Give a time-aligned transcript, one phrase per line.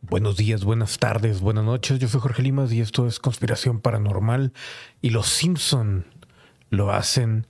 [0.00, 1.98] Buenos días, buenas tardes, buenas noches.
[1.98, 4.54] Yo soy Jorge Limas y esto es Conspiración Paranormal.
[5.02, 6.06] Y los Simpson
[6.70, 7.46] lo hacen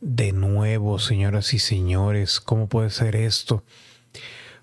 [0.00, 2.38] de nuevo, señoras y señores.
[2.38, 3.64] ¿Cómo puede ser esto?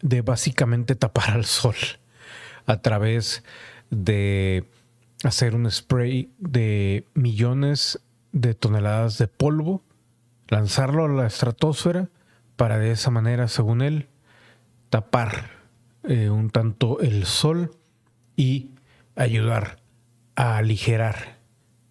[0.00, 1.76] de básicamente tapar al sol
[2.66, 3.42] a través
[3.90, 4.64] de
[5.24, 8.00] hacer un spray de millones
[8.32, 9.82] de toneladas de polvo,
[10.48, 12.08] lanzarlo a la estratosfera
[12.56, 14.08] para de esa manera, según él,
[14.90, 15.50] tapar
[16.04, 17.76] eh, un tanto el sol
[18.36, 18.70] y
[19.14, 19.80] ayudar
[20.34, 21.38] a aligerar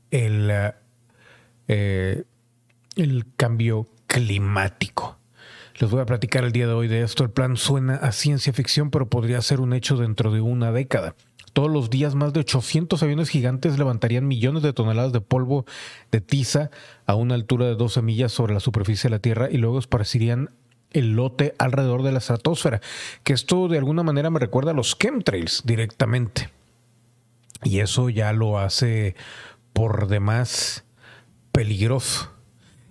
[0.10, 0.52] el,
[1.68, 2.24] eh,
[2.96, 5.21] el cambio climático.
[5.80, 7.24] Les voy a platicar el día de hoy de esto.
[7.24, 11.16] El plan suena a ciencia ficción, pero podría ser un hecho dentro de una década.
[11.54, 15.66] Todos los días más de 800 aviones gigantes levantarían millones de toneladas de polvo
[16.12, 16.72] de tiza
[17.06, 20.52] a una altura de 12 millas sobre la superficie de la Tierra y luego esparcirían
[20.92, 22.82] el lote alrededor de la estratosfera.
[23.24, 26.50] Que esto de alguna manera me recuerda a los chemtrails directamente.
[27.64, 29.16] Y eso ya lo hace
[29.74, 30.86] por demás
[31.52, 32.32] peligroso.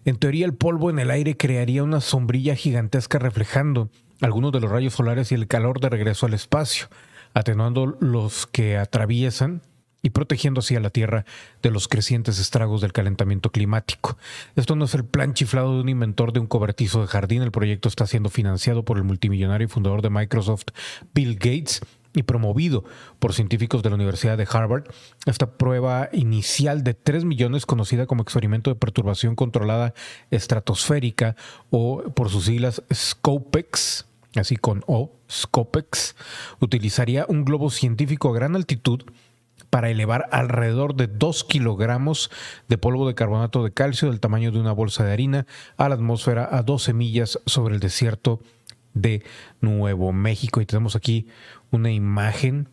[0.04, 3.90] En teoría el polvo en el aire crearía una sombrilla gigantesca reflejando
[4.22, 6.88] algunos de los rayos solares y el calor de regreso al espacio,
[7.34, 9.62] atenuando los que atraviesan
[10.02, 11.26] y protegiendo así a la Tierra
[11.62, 14.16] de los crecientes estragos del calentamiento climático.
[14.56, 17.50] Esto no es el plan chiflado de un inventor de un cobertizo de jardín, el
[17.50, 20.68] proyecto está siendo financiado por el multimillonario y fundador de Microsoft,
[21.12, 21.82] Bill Gates,
[22.14, 22.84] y promovido
[23.18, 24.84] por científicos de la Universidad de Harvard.
[25.26, 29.94] Esta prueba inicial de 3 millones, conocida como experimento de perturbación controlada
[30.30, 31.36] estratosférica
[31.70, 36.16] o por sus siglas SCOPEX, así con O, SCOPEX,
[36.60, 39.02] utilizaría un globo científico a gran altitud
[39.70, 42.30] para elevar alrededor de 2 kilogramos
[42.68, 45.94] de polvo de carbonato de calcio del tamaño de una bolsa de harina a la
[45.94, 48.40] atmósfera a 12 millas sobre el desierto
[48.94, 49.22] de
[49.60, 50.60] Nuevo México.
[50.60, 51.26] Y tenemos aquí
[51.70, 52.68] una imagen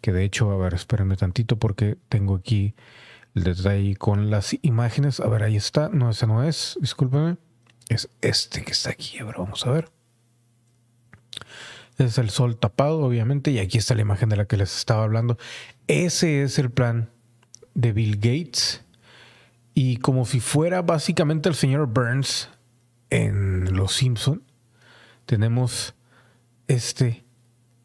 [0.00, 2.74] que de hecho, a ver, espérenme tantito porque tengo aquí
[3.34, 5.20] el detalle con las imágenes.
[5.20, 5.88] A ver, ahí está.
[5.90, 7.36] No, ese no es, discúlpeme.
[7.88, 9.18] Es este que está aquí.
[9.18, 9.90] A ver, vamos a ver.
[11.98, 15.04] es el sol tapado, obviamente, y aquí está la imagen de la que les estaba
[15.04, 15.36] hablando.
[15.86, 17.10] Ese es el plan
[17.74, 18.84] de Bill Gates.
[19.74, 22.48] Y como si fuera básicamente el señor Burns
[23.10, 24.42] en Los Simpson,
[25.30, 25.94] tenemos
[26.66, 27.22] este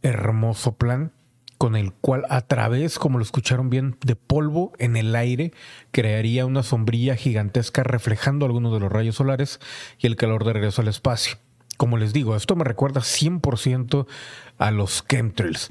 [0.01, 1.11] hermoso plan
[1.59, 5.53] con el cual a través, como lo escucharon bien, de polvo en el aire,
[5.91, 9.59] crearía una sombrilla gigantesca reflejando algunos de los rayos solares
[9.99, 11.37] y el calor de regreso al espacio.
[11.77, 14.07] Como les digo, esto me recuerda 100%
[14.57, 15.69] a los chemtrails.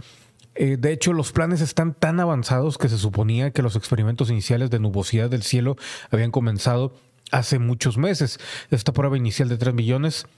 [0.54, 4.70] Eh, de hecho, los planes están tan avanzados que se suponía que los experimentos iniciales
[4.70, 5.74] de nubosidad del cielo
[6.12, 6.94] habían comenzado
[7.32, 8.38] hace muchos meses.
[8.70, 10.28] Esta prueba inicial de 3 millones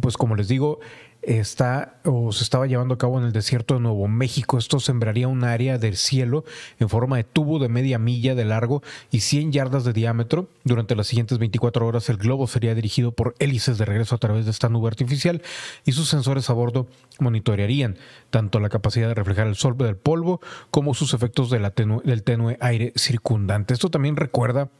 [0.00, 0.78] pues como les digo,
[1.22, 4.56] está o se estaba llevando a cabo en el desierto de Nuevo México.
[4.56, 6.44] Esto sembraría un área del cielo
[6.78, 10.48] en forma de tubo de media milla de largo y 100 yardas de diámetro.
[10.64, 14.44] Durante las siguientes 24 horas el globo sería dirigido por hélices de regreso a través
[14.44, 15.42] de esta nube artificial
[15.84, 16.86] y sus sensores a bordo
[17.18, 17.96] monitorearían
[18.30, 20.40] tanto la capacidad de reflejar el sol del polvo
[20.70, 23.74] como sus efectos del tenue aire circundante.
[23.74, 24.70] Esto también recuerda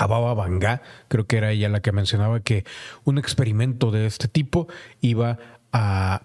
[0.00, 2.64] a Baba Vanga, creo que era ella la que mencionaba que
[3.04, 4.66] un experimento de este tipo
[5.02, 5.38] iba
[5.72, 6.22] a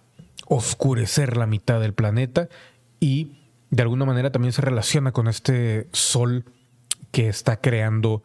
[0.48, 2.48] oscurecer la mitad del planeta
[3.02, 3.34] y
[3.72, 6.46] de alguna manera también se relaciona con este sol
[7.12, 8.24] que está creando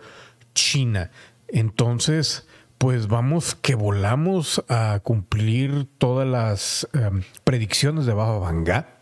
[0.55, 1.11] China.
[1.49, 2.47] Entonces,
[2.79, 9.01] pues vamos que volamos a cumplir todas las em, predicciones de Baba Vanga.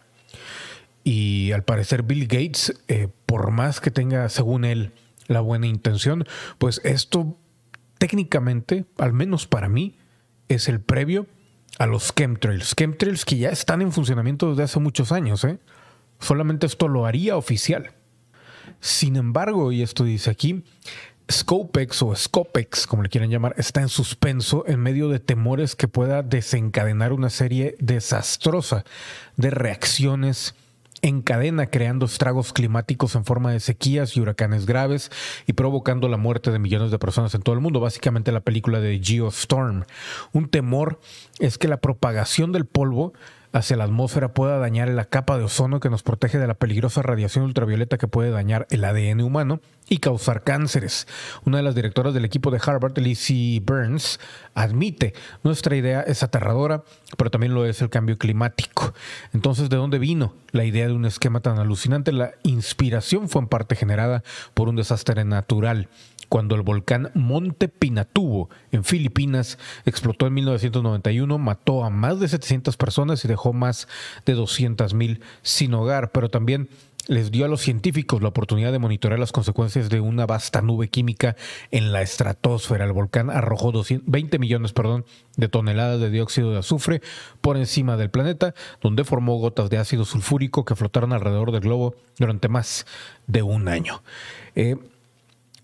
[1.04, 4.92] Y al parecer Bill Gates, eh, por más que tenga, según él,
[5.28, 6.25] la buena intención,
[6.59, 7.39] pues esto
[7.99, 9.97] técnicamente, al menos para mí,
[10.49, 11.27] es el previo
[11.78, 12.75] a los chemtrails.
[12.75, 15.44] Chemtrails que ya están en funcionamiento desde hace muchos años.
[15.44, 15.58] ¿eh?
[16.19, 17.93] Solamente esto lo haría oficial.
[18.81, 20.64] Sin embargo, y esto dice aquí,
[21.31, 25.88] Scopex o Scopex, como le quieran llamar, está en suspenso en medio de temores que
[25.88, 28.85] pueda desencadenar una serie desastrosa
[29.37, 30.55] de reacciones
[31.03, 35.11] en cadena creando estragos climáticos en forma de sequías y huracanes graves
[35.47, 38.81] y provocando la muerte de millones de personas en todo el mundo, básicamente la película
[38.81, 39.85] de Geostorm.
[40.33, 41.00] Un temor
[41.39, 43.12] es que la propagación del polvo
[43.58, 47.02] hacia la atmósfera pueda dañar la capa de ozono que nos protege de la peligrosa
[47.02, 51.06] radiación ultravioleta que puede dañar el ADN humano y causar cánceres.
[51.44, 54.20] Una de las directoras del equipo de Harvard, Lizzie Burns,
[54.55, 56.84] admite, nuestra idea es aterradora,
[57.16, 58.94] pero también lo es el cambio climático.
[59.32, 62.12] Entonces, ¿de dónde vino la idea de un esquema tan alucinante?
[62.12, 64.22] La inspiración fue en parte generada
[64.54, 65.88] por un desastre natural
[66.28, 72.76] cuando el volcán Monte Pinatubo en Filipinas explotó en 1991, mató a más de 700
[72.76, 73.88] personas y dejó más
[74.26, 76.69] de 200 mil sin hogar, pero también
[77.08, 80.88] les dio a los científicos la oportunidad de monitorear las consecuencias de una vasta nube
[80.88, 81.36] química
[81.70, 82.84] en la estratosfera.
[82.84, 87.00] El volcán arrojó 20 millones perdón, de toneladas de dióxido de azufre
[87.40, 91.94] por encima del planeta, donde formó gotas de ácido sulfúrico que flotaron alrededor del globo
[92.19, 92.86] durante más
[93.26, 94.02] de un año.
[94.54, 94.76] Eh,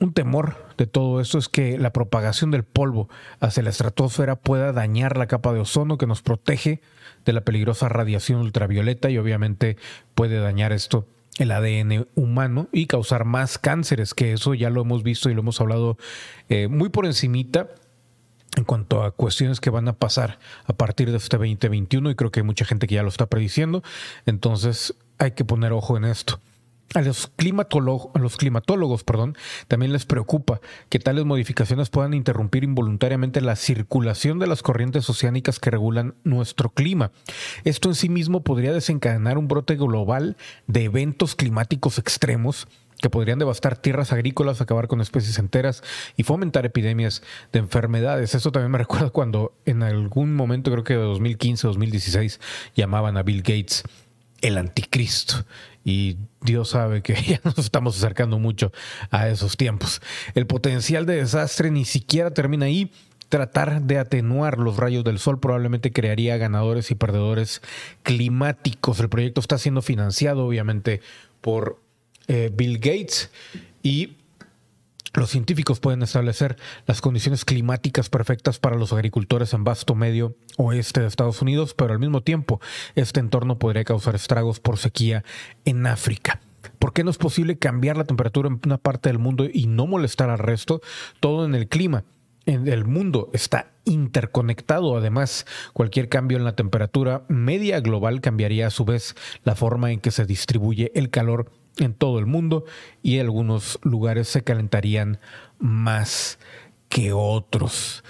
[0.00, 3.08] un temor de todo esto es que la propagación del polvo
[3.41, 6.81] hacia la estratosfera pueda dañar la capa de ozono que nos protege
[7.25, 9.76] de la peligrosa radiación ultravioleta y obviamente
[10.14, 11.06] puede dañar esto
[11.38, 15.41] el ADN humano y causar más cánceres, que eso ya lo hemos visto y lo
[15.41, 15.97] hemos hablado
[16.49, 17.70] eh, muy por encimita
[18.56, 22.31] en cuanto a cuestiones que van a pasar a partir de este 2021 y creo
[22.31, 23.82] que hay mucha gente que ya lo está prediciendo,
[24.26, 26.40] entonces hay que poner ojo en esto.
[26.93, 29.37] A los, climatólogos, a los climatólogos perdón,
[29.67, 35.59] también les preocupa que tales modificaciones puedan interrumpir involuntariamente la circulación de las corrientes oceánicas
[35.59, 37.11] que regulan nuestro clima.
[37.65, 40.37] Esto en sí mismo podría desencadenar un brote global
[40.67, 42.69] de eventos climáticos extremos
[43.05, 45.83] que podrían devastar tierras agrícolas, acabar con especies enteras
[46.17, 47.23] y fomentar epidemias
[47.53, 48.35] de enfermedades.
[48.35, 52.41] Eso también me recuerda cuando en algún momento, creo que de 2015, 2016,
[52.75, 53.85] llamaban a Bill Gates
[54.44, 55.44] el anticristo
[55.85, 58.73] y Dios sabe que ya nos estamos acercando mucho
[59.11, 60.02] a esos tiempos.
[60.35, 62.93] El potencial de desastre ni siquiera termina ahí.
[63.31, 67.62] Tratar de atenuar los rayos del sol probablemente crearía ganadores y perdedores
[68.02, 69.00] climáticos.
[69.00, 71.00] El proyecto está siendo financiado obviamente
[71.40, 71.81] por
[72.29, 73.31] eh, Bill Gates
[73.82, 74.19] y
[75.14, 76.56] los científicos pueden establecer
[76.87, 81.93] las condiciones climáticas perfectas para los agricultores en vasto medio oeste de Estados Unidos, pero
[81.93, 82.61] al mismo tiempo
[82.94, 85.25] este entorno podría causar estragos por sequía
[85.64, 86.40] en África.
[86.78, 89.87] ¿Por qué no es posible cambiar la temperatura en una parte del mundo y no
[89.87, 90.81] molestar al resto?
[91.20, 92.05] Todo en el clima.
[92.46, 94.96] En el mundo está interconectado.
[94.96, 99.14] Además, cualquier cambio en la temperatura media global cambiaría a su vez
[99.44, 102.65] la forma en que se distribuye el calor en todo el mundo
[103.03, 105.19] y algunos lugares se calentarían
[105.59, 106.38] más
[106.88, 108.05] que otros.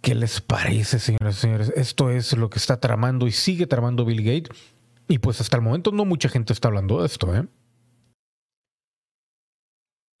[0.00, 1.72] ¿Qué les parece, señoras y señores?
[1.74, 4.56] Esto es lo que está tramando y sigue tramando Bill Gates.
[5.08, 7.48] Y pues hasta el momento no mucha gente está hablando de esto, ¿eh?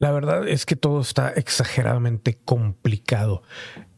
[0.00, 3.42] La verdad es que todo está exageradamente complicado.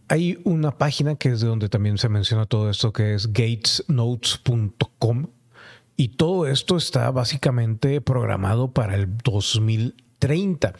[0.08, 5.28] Hay una página que es de donde también se menciona todo esto, que es gatesnotes.com
[6.00, 10.72] y todo esto está básicamente programado para el 2030.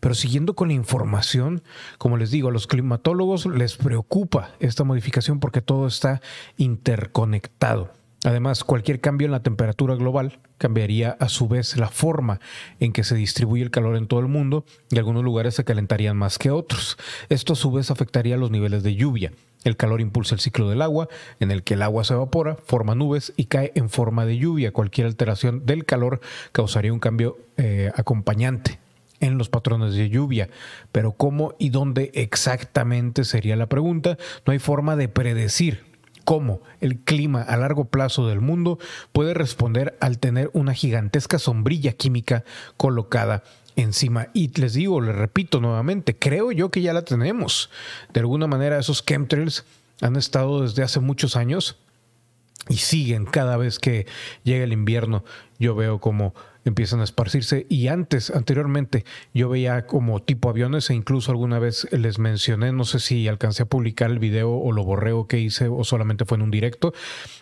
[0.00, 1.62] Pero siguiendo con la información,
[1.96, 6.20] como les digo, a los climatólogos les preocupa esta modificación porque todo está
[6.58, 7.90] interconectado.
[8.26, 12.40] Además, cualquier cambio en la temperatura global cambiaría a su vez la forma
[12.80, 16.16] en que se distribuye el calor en todo el mundo y algunos lugares se calentarían
[16.16, 16.98] más que otros.
[17.28, 19.30] Esto a su vez afectaría los niveles de lluvia.
[19.62, 21.08] El calor impulsa el ciclo del agua,
[21.38, 24.72] en el que el agua se evapora, forma nubes y cae en forma de lluvia.
[24.72, 26.20] Cualquier alteración del calor
[26.50, 28.80] causaría un cambio eh, acompañante
[29.20, 30.50] en los patrones de lluvia.
[30.90, 34.18] Pero cómo y dónde exactamente sería la pregunta.
[34.44, 35.95] No hay forma de predecir
[36.26, 38.80] cómo el clima a largo plazo del mundo
[39.12, 42.42] puede responder al tener una gigantesca sombrilla química
[42.76, 43.44] colocada
[43.76, 44.26] encima.
[44.34, 47.70] Y les digo, les repito nuevamente, creo yo que ya la tenemos.
[48.12, 49.64] De alguna manera esos chemtrails
[50.00, 51.78] han estado desde hace muchos años
[52.68, 54.06] y siguen cada vez que
[54.42, 55.22] llega el invierno.
[55.60, 56.34] Yo veo como
[56.68, 61.86] empiezan a esparcirse y antes, anteriormente, yo veía como tipo aviones e incluso alguna vez
[61.92, 65.68] les mencioné, no sé si alcancé a publicar el video o lo borreo que hice
[65.68, 66.92] o solamente fue en un directo,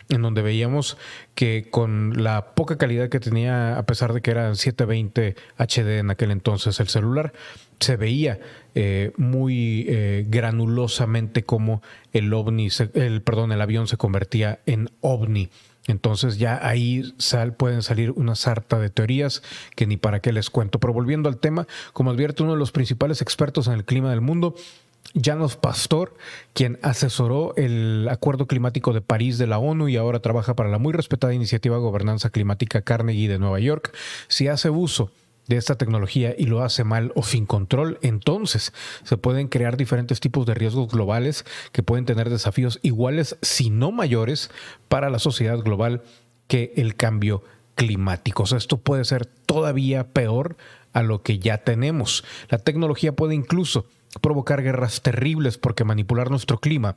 [0.09, 0.97] en donde veíamos
[1.33, 6.11] que con la poca calidad que tenía, a pesar de que era 720 HD en
[6.11, 7.33] aquel entonces el celular,
[7.79, 8.39] se veía
[8.73, 11.81] eh, muy eh, granulosamente como
[12.13, 15.49] el ovni, el, perdón, el avión se convertía en ovni.
[15.87, 19.43] Entonces ya ahí sal, pueden salir una sarta de teorías
[19.75, 20.79] que ni para qué les cuento.
[20.79, 24.21] Pero volviendo al tema, como advierte uno de los principales expertos en el clima del
[24.21, 24.55] mundo,
[25.21, 26.15] Janos Pastor,
[26.53, 30.79] quien asesoró el Acuerdo Climático de París de la ONU y ahora trabaja para la
[30.79, 33.93] muy respetada iniciativa Gobernanza Climática Carnegie de Nueva York,
[34.27, 35.11] si hace uso
[35.47, 38.73] de esta tecnología y lo hace mal o sin control, entonces
[39.03, 43.91] se pueden crear diferentes tipos de riesgos globales que pueden tener desafíos iguales, si no
[43.91, 44.49] mayores,
[44.87, 46.01] para la sociedad global
[46.47, 47.43] que el cambio
[47.75, 48.43] climático.
[48.43, 50.57] O sea, esto puede ser todavía peor
[50.93, 52.23] a lo que ya tenemos.
[52.49, 53.85] La tecnología puede incluso
[54.21, 56.95] provocar guerras terribles porque manipular nuestro clima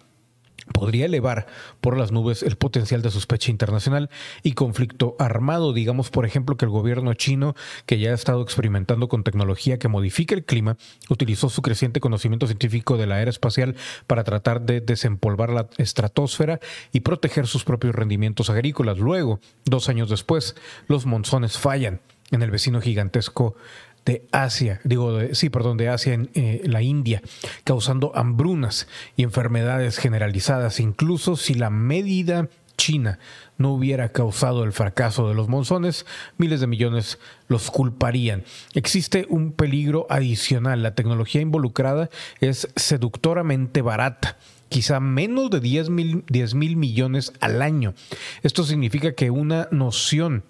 [0.73, 1.47] podría elevar
[1.81, 4.11] por las nubes el potencial de sospecha internacional
[4.43, 5.73] y conflicto armado.
[5.73, 7.55] Digamos, por ejemplo, que el gobierno chino,
[7.87, 10.77] que ya ha estado experimentando con tecnología que modifica el clima,
[11.09, 16.61] utilizó su creciente conocimiento científico de la era espacial para tratar de desempolvar la estratosfera
[16.93, 18.99] y proteger sus propios rendimientos agrícolas.
[18.99, 22.01] Luego, dos años después, los monzones fallan
[22.31, 23.57] en el vecino gigantesco
[24.05, 27.23] de Asia, digo, sí, perdón, de Asia en eh, la India,
[27.65, 33.19] causando hambrunas y enfermedades generalizadas, incluso si la medida china
[33.59, 36.07] no hubiera causado el fracaso de los monzones,
[36.39, 38.45] miles de millones los culparían.
[38.73, 40.83] Existe un peligro adicional.
[40.83, 42.09] La tecnología involucrada
[42.41, 44.39] es seductoramente barata
[44.69, 47.95] quizá menos de 10 mil, 10 mil millones al año.
[48.43, 50.45] Esto significa que una noción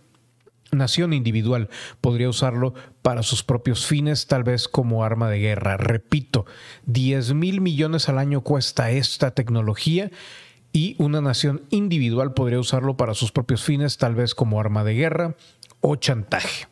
[0.72, 1.68] nación individual
[2.00, 5.76] podría usarlo para sus propios fines, tal vez como arma de guerra.
[5.76, 6.46] Repito,
[6.86, 10.10] 10 mil millones al año cuesta esta tecnología
[10.72, 14.94] y una nación individual podría usarlo para sus propios fines, tal vez como arma de
[14.94, 15.34] guerra
[15.80, 16.66] o chantaje.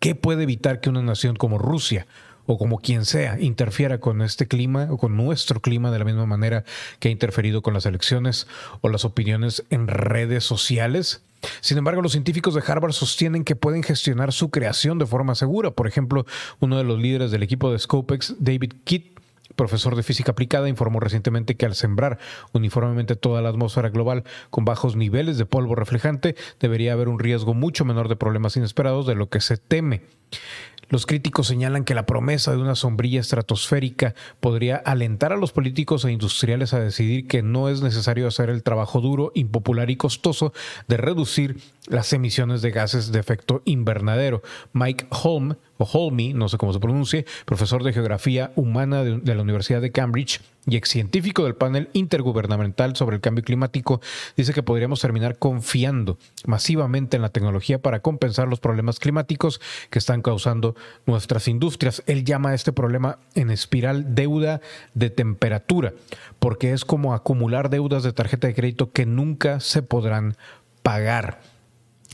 [0.00, 2.06] ¿Qué puede evitar que una nación como Rusia
[2.46, 6.26] o como quien sea interfiera con este clima o con nuestro clima de la misma
[6.26, 6.64] manera
[6.98, 8.46] que ha interferido con las elecciones
[8.80, 11.22] o las opiniones en redes sociales?
[11.60, 15.70] Sin embargo, los científicos de Harvard sostienen que pueden gestionar su creación de forma segura.
[15.70, 16.26] Por ejemplo,
[16.60, 19.18] uno de los líderes del equipo de Scopex, David Kitt,
[19.56, 22.18] profesor de física aplicada, informó recientemente que al sembrar
[22.52, 27.54] uniformemente toda la atmósfera global con bajos niveles de polvo reflejante, debería haber un riesgo
[27.54, 30.02] mucho menor de problemas inesperados de lo que se teme.
[30.88, 36.04] Los críticos señalan que la promesa de una sombrilla estratosférica podría alentar a los políticos
[36.04, 40.52] e industriales a decidir que no es necesario hacer el trabajo duro, impopular y costoso
[40.88, 44.42] de reducir las emisiones de gases de efecto invernadero.
[44.72, 49.42] Mike Holm, o Holme, no sé cómo se pronuncie, profesor de Geografía Humana de, la
[49.42, 54.00] Universidad de Cambridge y ex científico del panel intergubernamental sobre el cambio climático,
[54.36, 59.98] dice que podríamos terminar confiando masivamente en la tecnología para compensar los problemas climáticos que
[59.98, 60.74] están causando
[61.06, 62.02] nuestras industrias.
[62.06, 64.60] Él llama a este problema en espiral deuda
[64.94, 65.92] de temperatura,
[66.38, 70.36] porque es como acumular deudas de tarjeta de crédito que nunca se podrán
[70.82, 71.40] pagar.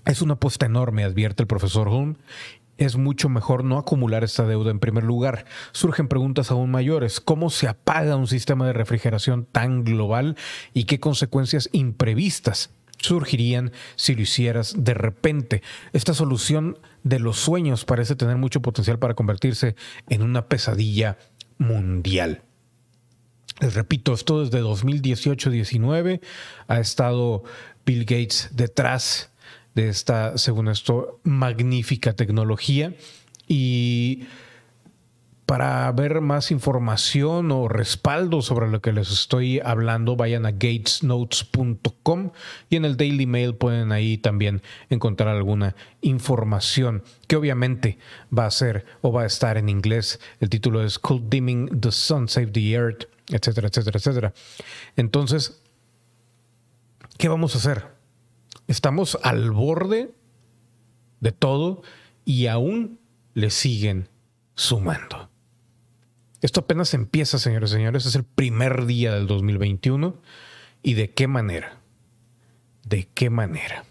[0.06, 2.16] Es una apuesta enorme, advierte el profesor Holm,
[2.80, 5.44] es mucho mejor no acumular esta deuda en primer lugar.
[5.72, 7.20] Surgen preguntas aún mayores.
[7.20, 10.36] ¿Cómo se apaga un sistema de refrigeración tan global
[10.72, 15.62] y qué consecuencias imprevistas surgirían si lo hicieras de repente?
[15.92, 19.76] Esta solución de los sueños parece tener mucho potencial para convertirse
[20.08, 21.18] en una pesadilla
[21.58, 22.44] mundial.
[23.60, 26.22] Les repito, esto desde 2018-19
[26.66, 27.44] ha estado
[27.84, 29.29] Bill Gates detrás
[29.74, 32.94] de esta, según esto, magnífica tecnología.
[33.46, 34.24] Y
[35.50, 42.30] para ver más información o respaldo sobre lo que les estoy hablando, vayan a gatesnotes.com
[42.68, 47.98] y en el Daily Mail pueden ahí también encontrar alguna información que obviamente
[48.32, 50.20] va a ser o va a estar en inglés.
[50.38, 54.32] El título es Cold Dimming the Sun, Save the Earth, etcétera, etcétera, etcétera.
[54.94, 55.60] Entonces,
[57.18, 57.99] ¿qué vamos a hacer?
[58.70, 60.14] Estamos al borde
[61.18, 61.82] de todo
[62.24, 63.00] y aún
[63.34, 64.08] le siguen
[64.54, 65.28] sumando.
[66.40, 68.06] Esto apenas empieza, señores y señores.
[68.06, 70.14] Es el primer día del 2021.
[70.84, 71.80] ¿Y de qué manera?
[72.84, 73.86] ¿De qué manera?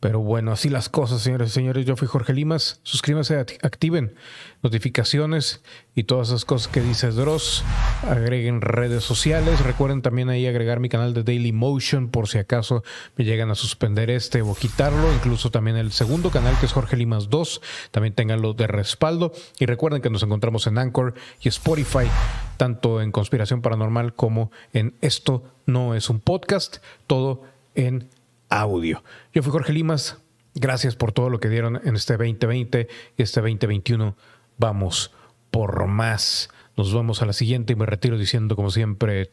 [0.00, 1.84] Pero bueno, así las cosas, señores y señores.
[1.84, 2.80] Yo fui Jorge Limas.
[2.84, 4.14] Suscríbanse, activen
[4.62, 5.62] notificaciones
[5.94, 7.62] y todas esas cosas que dice Dross.
[8.08, 9.62] Agreguen redes sociales.
[9.62, 12.82] Recuerden también ahí agregar mi canal de Daily Motion por si acaso
[13.16, 15.12] me llegan a suspender este o quitarlo.
[15.12, 17.60] Incluso también el segundo canal que es Jorge Limas 2.
[17.90, 19.32] También tenganlo de respaldo.
[19.58, 22.08] Y recuerden que nos encontramos en Anchor y Spotify,
[22.56, 26.78] tanto en Conspiración Paranormal como en Esto no es un podcast.
[27.06, 27.42] Todo
[27.74, 28.08] en
[28.50, 29.02] audio.
[29.32, 30.18] Yo fui Jorge Limas.
[30.54, 34.16] Gracias por todo lo que dieron en este 2020 y este 2021.
[34.58, 35.12] Vamos
[35.50, 36.50] por más.
[36.76, 39.30] Nos vemos a la siguiente y me retiro diciendo como siempre.